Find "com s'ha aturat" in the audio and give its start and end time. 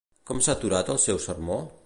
0.29-0.91